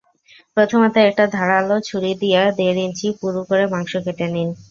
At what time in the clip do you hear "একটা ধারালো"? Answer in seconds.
1.09-1.75